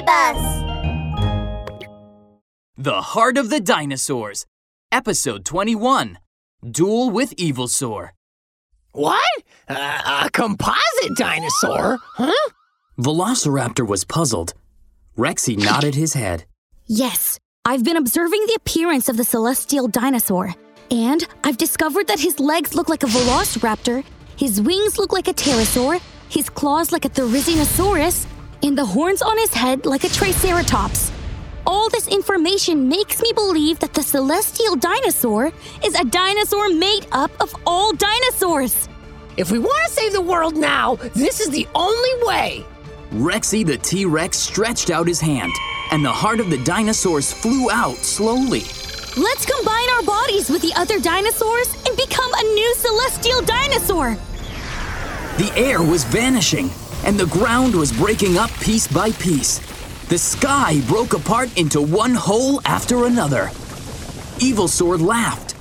Erebus! 0.00 0.62
The 2.76 3.02
Heart 3.02 3.36
of 3.36 3.50
the 3.50 3.60
Dinosaurs, 3.60 4.46
Episode 4.90 5.44
21 5.44 6.18
Duel 6.68 7.10
with 7.10 7.36
Evilsaur. 7.36 8.10
What? 8.92 9.22
Uh, 9.68 10.22
a 10.24 10.30
composite 10.30 11.16
dinosaur? 11.16 11.98
Huh? 12.14 12.50
Velociraptor 12.98 13.86
was 13.86 14.04
puzzled. 14.04 14.54
Rexy 15.18 15.56
nodded 15.56 15.94
his 15.94 16.14
head. 16.14 16.44
Yes, 16.86 17.38
I've 17.64 17.84
been 17.84 17.96
observing 17.96 18.40
the 18.46 18.54
appearance 18.56 19.08
of 19.08 19.16
the 19.16 19.24
celestial 19.24 19.86
dinosaur, 19.86 20.54
and 20.90 21.26
I've 21.44 21.58
discovered 21.58 22.06
that 22.08 22.20
his 22.20 22.40
legs 22.40 22.74
look 22.74 22.88
like 22.88 23.02
a 23.02 23.06
velociraptor, 23.06 24.04
his 24.36 24.60
wings 24.62 24.98
look 24.98 25.12
like 25.12 25.28
a 25.28 25.34
pterosaur, 25.34 26.00
his 26.30 26.48
claws 26.48 26.90
like 26.90 27.04
a 27.04 27.10
therizinosaurus, 27.10 28.26
and 28.62 28.76
the 28.76 28.84
horns 28.84 29.22
on 29.22 29.36
his 29.38 29.52
head 29.52 29.86
like 29.86 30.04
a 30.04 30.08
triceratops. 30.08 31.10
All 31.66 31.88
this 31.90 32.08
information 32.08 32.88
makes 32.88 33.20
me 33.20 33.32
believe 33.32 33.78
that 33.80 33.94
the 33.94 34.02
celestial 34.02 34.76
dinosaur 34.76 35.52
is 35.84 35.94
a 35.94 36.04
dinosaur 36.04 36.68
made 36.70 37.06
up 37.12 37.30
of 37.40 37.54
all 37.66 37.92
dinosaurs. 37.92 38.88
If 39.36 39.50
we 39.50 39.58
want 39.58 39.86
to 39.86 39.92
save 39.92 40.12
the 40.12 40.20
world 40.20 40.56
now, 40.56 40.96
this 41.14 41.40
is 41.40 41.50
the 41.50 41.68
only 41.74 42.24
way. 42.26 42.64
Rexy 43.12 43.64
the 43.64 43.76
T 43.76 44.04
Rex 44.04 44.36
stretched 44.38 44.90
out 44.90 45.06
his 45.06 45.20
hand, 45.20 45.52
and 45.90 46.04
the 46.04 46.12
heart 46.12 46.40
of 46.40 46.50
the 46.50 46.62
dinosaurs 46.64 47.32
flew 47.32 47.70
out 47.70 47.96
slowly. 47.96 48.62
Let's 49.16 49.44
combine 49.44 49.88
our 49.96 50.02
bodies 50.02 50.48
with 50.48 50.62
the 50.62 50.72
other 50.76 51.00
dinosaurs 51.00 51.74
and 51.86 51.96
become 51.96 52.30
a 52.32 52.42
new 52.42 52.74
celestial 52.76 53.42
dinosaur. 53.42 54.16
The 55.38 55.52
air 55.56 55.82
was 55.82 56.04
vanishing, 56.04 56.70
and 57.04 57.18
the 57.18 57.26
ground 57.26 57.74
was 57.74 57.92
breaking 57.92 58.38
up 58.38 58.50
piece 58.60 58.86
by 58.86 59.10
piece. 59.12 59.58
The 60.08 60.18
sky 60.18 60.80
broke 60.88 61.14
apart 61.14 61.56
into 61.56 61.80
one 61.80 62.14
hole 62.14 62.60
after 62.64 63.06
another. 63.06 63.50
Evilsaur 64.40 65.00
laughed, 65.00 65.54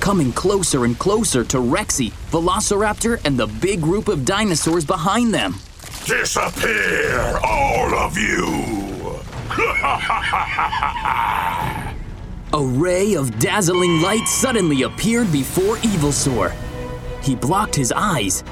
coming 0.00 0.32
closer 0.32 0.84
and 0.84 0.98
closer 0.98 1.44
to 1.44 1.58
Rexy, 1.58 2.12
Velociraptor, 2.30 3.20
and 3.24 3.38
the 3.38 3.46
big 3.46 3.80
group 3.80 4.08
of 4.08 4.24
dinosaurs 4.24 4.84
behind 4.84 5.34
them. 5.34 5.56
Disappear, 6.04 7.38
all 7.42 7.94
of 7.94 8.16
you! 8.16 8.76
A 12.52 12.62
ray 12.62 13.14
of 13.14 13.38
dazzling 13.38 14.00
light 14.00 14.28
suddenly 14.28 14.82
appeared 14.82 15.32
before 15.32 15.78
Evil 15.78 16.10
Evilsaur. 16.10 16.54
He 17.22 17.34
blocked 17.34 17.74
his 17.74 17.90
eyes. 17.90 18.44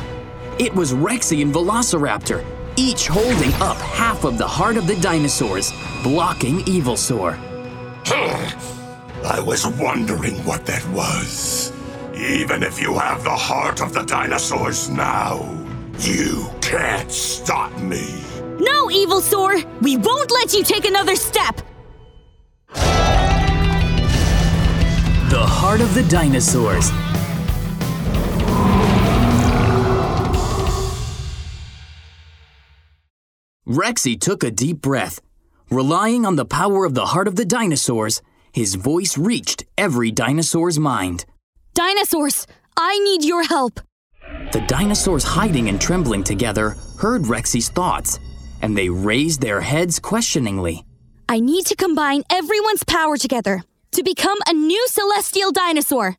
It 0.56 0.72
was 0.72 0.92
Rexy 0.92 1.42
and 1.42 1.52
Velociraptor, 1.52 2.44
each 2.76 3.08
holding 3.08 3.52
up 3.54 3.76
half 3.78 4.22
of 4.22 4.38
the 4.38 4.46
heart 4.46 4.76
of 4.76 4.86
the 4.86 4.94
dinosaurs, 5.00 5.72
blocking 6.04 6.60
Evilsaur. 6.60 7.36
I 9.24 9.40
was 9.40 9.66
wondering 9.66 10.36
what 10.44 10.64
that 10.66 10.86
was. 10.90 11.72
Even 12.14 12.62
if 12.62 12.80
you 12.80 12.94
have 12.94 13.24
the 13.24 13.30
heart 13.30 13.80
of 13.82 13.92
the 13.92 14.04
dinosaurs 14.04 14.88
now, 14.88 15.42
you 15.98 16.46
can't 16.60 17.10
stop 17.10 17.76
me. 17.80 18.22
No, 18.60 18.86
Evilsaur! 18.86 19.66
We 19.82 19.96
won't 19.96 20.30
let 20.30 20.54
you 20.54 20.62
take 20.62 20.84
another 20.84 21.16
step! 21.16 21.62
The 25.30 25.44
heart 25.44 25.80
of 25.80 25.92
the 25.94 26.04
dinosaurs. 26.04 26.92
Rexy 33.66 34.20
took 34.20 34.44
a 34.44 34.50
deep 34.50 34.82
breath. 34.82 35.20
Relying 35.70 36.26
on 36.26 36.36
the 36.36 36.44
power 36.44 36.84
of 36.84 36.92
the 36.92 37.06
heart 37.06 37.26
of 37.26 37.36
the 37.36 37.46
dinosaurs, 37.46 38.20
his 38.52 38.74
voice 38.74 39.16
reached 39.16 39.64
every 39.78 40.10
dinosaur's 40.10 40.78
mind. 40.78 41.24
Dinosaurs, 41.72 42.46
I 42.76 42.98
need 42.98 43.24
your 43.24 43.42
help. 43.42 43.80
The 44.52 44.62
dinosaurs 44.68 45.24
hiding 45.24 45.70
and 45.70 45.80
trembling 45.80 46.24
together 46.24 46.76
heard 46.98 47.22
Rexy's 47.22 47.70
thoughts, 47.70 48.18
and 48.60 48.76
they 48.76 48.90
raised 48.90 49.40
their 49.40 49.62
heads 49.62 49.98
questioningly. 49.98 50.84
I 51.26 51.40
need 51.40 51.64
to 51.66 51.74
combine 51.74 52.22
everyone's 52.28 52.84
power 52.84 53.16
together 53.16 53.62
to 53.92 54.02
become 54.02 54.38
a 54.46 54.52
new 54.52 54.86
celestial 54.88 55.52
dinosaur. 55.52 56.16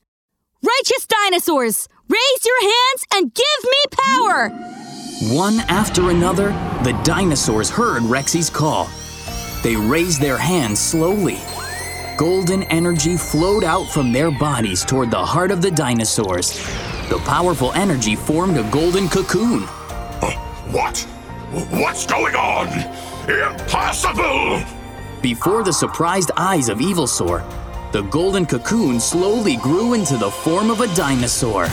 Righteous 0.63 1.05
dinosaurs, 1.05 1.88
raise 2.09 2.45
your 2.45 2.61
hands 2.61 3.05
and 3.13 3.34
give 3.34 3.63
me 3.63 3.84
power! 3.91 4.84
One 5.33 5.61
after 5.61 6.11
another, 6.11 6.49
the 6.83 6.91
dinosaurs 7.03 7.67
heard 7.67 8.03
Rexy's 8.03 8.47
call. 8.47 8.91
They 9.63 9.75
raised 9.75 10.21
their 10.21 10.37
hands 10.37 10.79
slowly. 10.79 11.39
Golden 12.15 12.61
energy 12.63 13.17
flowed 13.17 13.63
out 13.63 13.85
from 13.85 14.11
their 14.11 14.29
bodies 14.29 14.85
toward 14.85 15.09
the 15.09 15.25
heart 15.25 15.49
of 15.49 15.63
the 15.63 15.71
dinosaurs. 15.71 16.53
The 17.09 17.19
powerful 17.25 17.73
energy 17.73 18.15
formed 18.15 18.57
a 18.57 18.69
golden 18.69 19.09
cocoon. 19.09 19.63
Uh, 20.21 20.31
what? 20.69 20.99
What's 21.71 22.05
going 22.05 22.35
on? 22.35 22.67
Impossible! 23.27 24.63
Before 25.23 25.63
the 25.63 25.73
surprised 25.73 26.29
eyes 26.37 26.69
of 26.69 26.77
Evilsaur, 26.77 27.43
the 27.91 28.03
golden 28.03 28.45
cocoon 28.45 28.99
slowly 28.99 29.55
grew 29.55 29.95
into 29.95 30.17
the 30.17 30.29
form 30.29 30.69
of 30.69 30.81
a 30.81 30.95
dinosaur. 30.95 31.67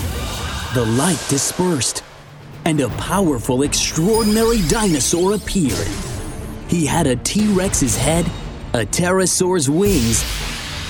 The 0.72 0.86
light 0.96 1.22
dispersed, 1.28 2.02
and 2.64 2.80
a 2.80 2.88
powerful, 2.90 3.62
extraordinary 3.62 4.60
dinosaur 4.68 5.34
appeared. 5.34 5.88
He 6.68 6.86
had 6.86 7.06
a 7.06 7.16
T 7.16 7.52
Rex's 7.52 7.96
head, 7.96 8.26
a 8.72 8.86
pterosaur's 8.86 9.68
wings, 9.68 10.22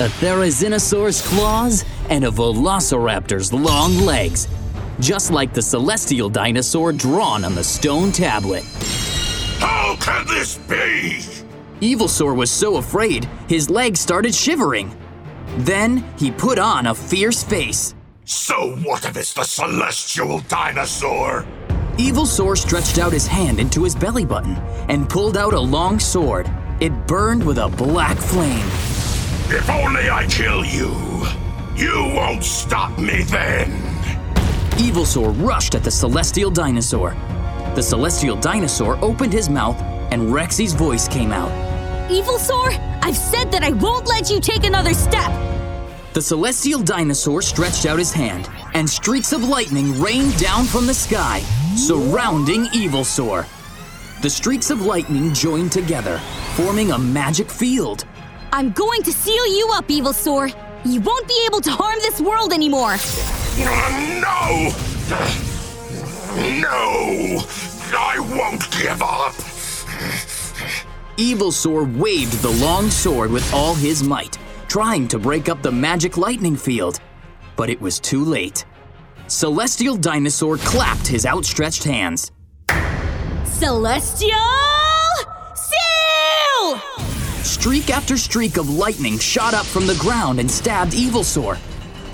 a 0.01 0.09
therizinosaur's 0.09 1.27
claws, 1.29 1.85
and 2.09 2.25
a 2.25 2.31
velociraptor's 2.31 3.53
long 3.53 3.99
legs, 3.99 4.49
just 5.01 5.31
like 5.31 5.53
the 5.53 5.63
celestial 5.63 6.29
dinosaur 6.29 6.93
drawn 6.93 7.45
on 7.45 7.55
the 7.55 7.65
stone 7.65 8.13
tablet. 8.13 8.65
How 9.59 9.97
can 10.01 10.27
this 10.27 10.59
be? 10.59 11.21
Evilsaur 11.81 12.37
was 12.37 12.51
so 12.51 12.77
afraid, 12.77 13.25
his 13.49 13.69
legs 13.69 13.99
started 13.99 14.35
shivering. 14.35 14.95
Then 15.59 16.05
he 16.17 16.31
put 16.31 16.59
on 16.59 16.87
a 16.87 16.95
fierce 16.95 17.43
face. 17.43 17.95
So 18.25 18.77
what 18.77 19.05
if 19.05 19.17
it's 19.17 19.35
the 19.35 19.43
celestial 19.43 20.39
dinosaur? 20.49 21.45
Evilsaur 21.99 22.57
stretched 22.57 22.99
out 22.99 23.13
his 23.13 23.27
hand 23.27 23.61
into 23.61 23.85
his 23.85 23.95
belly 23.95 24.25
button 24.25 24.57
and 24.89 25.09
pulled 25.09 25.37
out 25.37 25.53
a 25.53 25.61
long 25.61 25.99
sword. 25.99 26.51
It 26.81 27.07
burned 27.07 27.45
with 27.45 27.59
a 27.59 27.69
black 27.69 28.17
flame. 28.17 28.67
If 29.55 29.69
only 29.69 30.09
I 30.09 30.27
kill 30.27 30.65
you, 30.65 31.27
you 31.77 32.13
won't 32.17 32.43
stop 32.45 32.99
me 32.99 33.23
then. 33.25 33.71
Evilsaur 34.79 35.33
rushed 35.47 35.75
at 35.75 35.85
the 35.85 35.91
celestial 35.91 36.51
dinosaur. 36.51 37.15
The 37.75 37.83
celestial 37.83 38.37
dinosaur 38.37 38.99
opened 39.05 39.35
his 39.35 39.51
mouth 39.51 39.81
and 40.11 40.23
Rexy's 40.23 40.73
voice 40.73 41.07
came 41.07 41.31
out. 41.31 41.51
Evilsaur, 42.11 43.01
I've 43.03 43.17
said 43.17 43.53
that 43.53 43.63
I 43.63 43.71
won't 43.71 44.07
let 44.07 44.31
you 44.31 44.41
take 44.41 44.65
another 44.65 44.95
step. 44.95 45.31
The 46.13 46.21
celestial 46.21 46.83
dinosaur 46.83 47.41
stretched 47.41 47.87
out 47.87 47.99
his 47.99 48.13
hand, 48.13 48.51
and 48.75 48.89
streaks 48.89 49.33
of 49.33 49.43
lightning 49.45 49.99
rained 49.99 50.37
down 50.37 50.67
from 50.67 50.87
the 50.87 50.93
sky, 50.93 51.41
surrounding 51.75 52.67
Evilsaur. 52.67 53.47
The 54.21 54.29
streaks 54.29 54.69
of 54.69 54.83
lightning 54.83 55.33
joined 55.33 55.73
together, 55.73 56.19
forming 56.55 56.93
a 56.93 56.99
magic 56.99 57.51
field. 57.51 58.05
I'm 58.53 58.73
going 58.73 59.03
to 59.05 59.13
seal 59.13 59.57
you 59.57 59.71
up, 59.73 59.89
Evilsaur. 59.89 60.55
You 60.85 61.01
won't 61.01 61.27
be 61.27 61.45
able 61.47 61.63
to 61.63 61.71
harm 61.71 61.99
this 62.03 62.21
world 62.21 62.53
anymore. 62.53 62.97
No! 64.21 64.71
No! 66.61 67.43
I 67.97 68.19
won't 68.19 68.71
give 68.71 69.01
up! 69.01 69.33
Evilsaur 71.17 71.97
waved 71.97 72.43
the 72.43 72.51
long 72.51 72.91
sword 72.91 73.31
with 73.31 73.51
all 73.55 73.75
his 73.75 74.03
might, 74.03 74.39
trying 74.73 75.07
to 75.07 75.19
break 75.19 75.51
up 75.51 75.61
the 75.61 75.71
magic 75.71 76.17
lightning 76.17 76.57
field. 76.57 76.99
But 77.57 77.69
it 77.69 77.79
was 77.79 78.01
too 78.01 78.25
late. 78.25 78.65
Celestial 79.27 79.99
Dinosaur 79.99 80.57
clapped 80.57 81.07
his 81.07 81.27
outstretched 81.27 81.85
hands. 81.85 82.33
Celestial 83.45 84.31
Seal! 85.55 86.79
Streak 87.43 87.91
after 87.91 88.17
streak 88.17 88.57
of 88.57 88.71
lightning 88.71 89.19
shot 89.19 89.53
up 89.53 89.67
from 89.67 89.87
the 89.87 89.97
ground 89.97 90.41
and 90.41 90.51
stabbed 90.51 90.93
Evilsaur, 90.95 91.59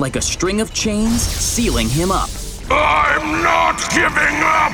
like 0.01 0.17
a 0.17 0.21
string 0.21 0.61
of 0.61 0.75
chains 0.75 1.23
sealing 1.23 1.89
him 1.89 2.11
up. 2.11 2.29
I'm 2.69 3.41
not 3.41 3.79
giving 3.91 4.37
up! 4.43 4.73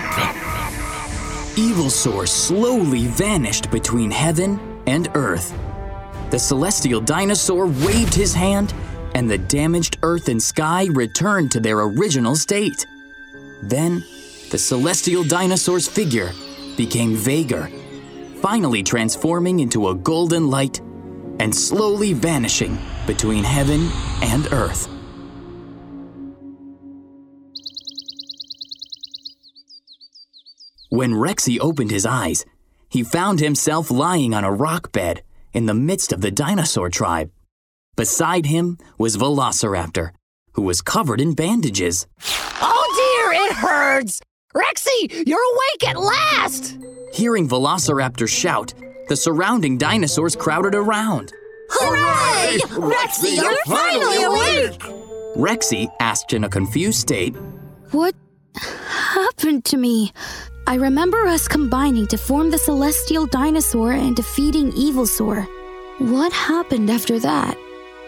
Evilsaur 1.59 2.27
slowly 2.27 3.09
vanished 3.09 3.71
between 3.71 4.11
heaven 4.11 4.59
and 4.87 5.11
earth. 5.15 5.53
The 6.35 6.41
celestial 6.41 7.01
dinosaur 7.01 7.67
waved 7.67 8.13
his 8.13 8.35
hand, 8.35 8.75
and 9.15 9.31
the 9.31 9.39
damaged 9.39 9.99
earth 10.03 10.29
and 10.29 10.43
sky 10.43 10.89
returned 10.91 11.53
to 11.53 11.61
their 11.61 11.79
original 11.79 12.35
state. 12.35 12.89
Then, 13.63 14.05
the 14.51 14.59
celestial 14.59 15.23
dinosaur's 15.23 15.87
figure 15.87 16.33
became 16.77 17.15
vaguer, 17.15 17.71
finally 18.43 18.83
transforming 18.83 19.61
into 19.61 19.87
a 19.87 19.95
golden 19.95 20.51
light 20.51 20.81
and 21.39 21.55
slowly 21.55 22.15
vanishing 22.15 22.79
between 23.07 23.45
heaven 23.45 23.89
and 24.21 24.53
earth. 24.53 24.89
When 30.89 31.13
Rexy 31.13 31.61
opened 31.61 31.93
his 31.93 32.05
eyes, 32.05 32.45
he 32.89 33.05
found 33.05 33.39
himself 33.39 33.89
lying 33.89 34.35
on 34.35 34.43
a 34.43 34.51
rock 34.51 34.91
bed 34.91 35.23
in 35.55 35.67
the 35.67 35.75
midst 35.75 36.13
of 36.13 36.21
the 36.21 36.31
dinosaur 36.31 36.91
tribe. 36.91 37.31
Beside 37.97 38.47
him 38.47 38.77
was 38.99 39.17
Velociraptor, 39.17 40.11
who 40.53 40.63
was 40.63 40.83
covered 40.83 41.21
in 41.21 41.35
bandages. 41.35 42.07
Oh 42.61 43.23
dear, 43.23 43.33
it 43.43 43.53
hurts! 43.53 44.21
Rexy, 44.55 45.27
you're 45.27 45.53
awake 45.53 45.89
at 45.89 45.97
last! 45.97 46.77
Hearing 47.13 47.49
Velociraptor 47.49 48.29
shout, 48.29 48.75
the 49.09 49.17
surrounding 49.17 49.79
dinosaurs 49.79 50.37
crowded 50.37 50.75
around. 50.75 51.33
Hooray! 51.71 52.59
Rexy, 52.69 53.37
you're 53.37 53.57
finally 53.67 54.23
awake! 54.23 54.81
Rexy 55.37 55.89
asked 56.01 56.33
in 56.33 56.45
a 56.45 56.49
confused 56.49 57.01
state, 57.01 57.35
What 57.91 58.15
happened 58.55 59.65
to 59.67 59.77
me? 59.77 60.13
I 60.67 60.77
remember 60.77 61.27
us 61.27 61.47
combining 61.47 62.07
to 62.07 62.17
form 62.17 62.51
the 62.51 62.57
Celestial 62.57 63.27
Dinosaur 63.27 63.93
and 63.93 64.17
defeating 64.17 64.73
Evilsaur. 64.73 65.47
What 65.99 66.33
happened 66.33 66.89
after 66.89 67.19
that? 67.19 67.59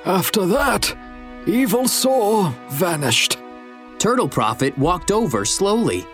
After 0.06 0.47
that, 0.47 0.97
Evilsaur 1.44 2.55
vanished. 2.70 3.37
Turtle 3.99 4.29
Prophet 4.29 4.76
walked 4.79 5.11
over 5.11 5.44
slowly. 5.44 6.06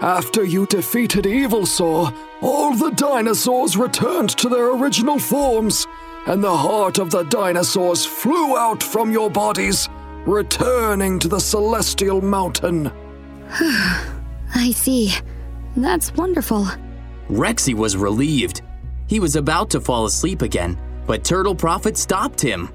After 0.00 0.44
you 0.44 0.66
defeated 0.66 1.24
Evilsaur, 1.26 2.14
all 2.40 2.74
the 2.74 2.90
dinosaurs 2.90 3.76
returned 3.76 4.30
to 4.30 4.48
their 4.48 4.70
original 4.74 5.18
forms, 5.18 5.86
and 6.26 6.42
the 6.42 6.56
heart 6.56 6.98
of 6.98 7.10
the 7.10 7.24
dinosaurs 7.24 8.06
flew 8.06 8.56
out 8.56 8.82
from 8.82 9.12
your 9.12 9.30
bodies, 9.30 9.90
returning 10.24 11.18
to 11.18 11.28
the 11.28 11.38
Celestial 11.38 12.22
Mountain. 12.22 12.90
I 14.54 14.70
see. 14.70 15.12
That's 15.76 16.14
wonderful. 16.14 16.66
Rexy 17.28 17.74
was 17.74 17.96
relieved. 17.96 18.62
He 19.08 19.20
was 19.20 19.36
about 19.36 19.70
to 19.70 19.80
fall 19.80 20.06
asleep 20.06 20.42
again, 20.42 20.78
but 21.06 21.24
Turtle 21.24 21.54
Prophet 21.54 21.96
stopped 21.96 22.40
him. 22.40 22.70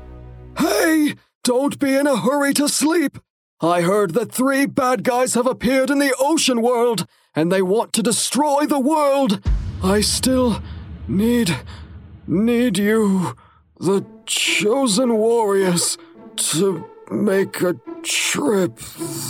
Hey, 0.57 1.15
don't 1.43 1.79
be 1.79 1.95
in 1.95 2.05
a 2.05 2.17
hurry 2.17 2.53
to 2.55 2.67
sleep. 2.67 3.17
I 3.61 3.81
heard 3.81 4.13
that 4.13 4.31
three 4.31 4.65
bad 4.65 5.03
guys 5.03 5.33
have 5.33 5.47
appeared 5.47 5.89
in 5.89 5.99
the 5.99 6.13
ocean 6.19 6.61
world, 6.61 7.05
and 7.35 7.51
they 7.51 7.61
want 7.61 7.93
to 7.93 8.03
destroy 8.03 8.65
the 8.65 8.79
world. 8.79 9.41
I 9.83 10.01
still 10.01 10.61
need. 11.07 11.55
need 12.27 12.77
you, 12.77 13.35
the 13.79 14.05
chosen 14.25 15.13
warriors, 15.17 15.97
to 16.35 16.85
make 17.11 17.61
a 17.61 17.75
trip 18.03 18.77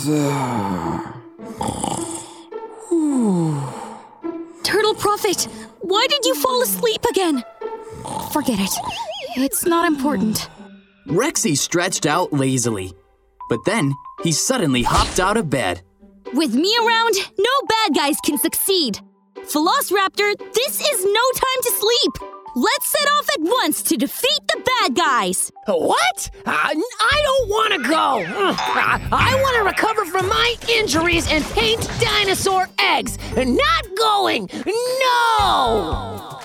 there. 0.04 1.14
Turtle 4.62 4.94
Prophet, 4.94 5.46
why 5.80 6.06
did 6.08 6.24
you 6.24 6.34
fall 6.36 6.62
asleep 6.62 7.04
again? 7.10 7.44
Forget 8.32 8.58
it. 8.58 8.70
It's 9.36 9.66
not 9.66 9.86
important. 9.86 10.48
Rexy 11.06 11.54
stretched 11.56 12.06
out 12.06 12.32
lazily, 12.32 12.94
but 13.50 13.64
then 13.66 13.94
he 14.22 14.32
suddenly 14.32 14.82
hopped 14.82 15.20
out 15.20 15.36
of 15.36 15.50
bed. 15.50 15.82
With 16.32 16.54
me 16.54 16.74
around, 16.80 17.14
no 17.38 17.66
bad 17.68 17.94
guys 17.94 18.16
can 18.24 18.38
succeed. 18.38 19.00
Velociraptor, 19.36 20.32
this 20.54 20.80
is 20.80 21.04
no 21.04 21.24
time 21.34 21.62
to 21.62 21.72
sleep. 21.72 22.39
Let's 22.54 22.86
set 22.86 23.06
off 23.12 23.28
at 23.30 23.40
once 23.40 23.82
to 23.82 23.96
defeat 23.96 24.40
the 24.48 24.60
bad 24.64 24.94
guys. 24.96 25.52
What? 25.66 26.30
Uh, 26.44 26.50
I 26.50 27.22
don't 27.22 27.48
want 27.48 27.72
to 27.74 27.88
go. 27.88 28.24
Mm, 28.24 28.54
I, 28.58 29.08
I 29.12 29.34
want 29.42 29.56
to 29.58 29.62
recover 29.62 30.04
from 30.04 30.28
my 30.28 30.56
injuries 30.68 31.30
and 31.30 31.44
paint 31.44 31.88
dinosaur 32.00 32.68
eggs. 32.80 33.18
Not 33.36 33.86
going. 33.96 34.48
No! 34.66 36.39